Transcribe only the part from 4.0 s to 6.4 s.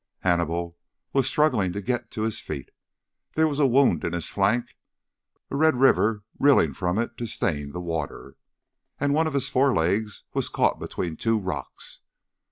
in his flank, a red river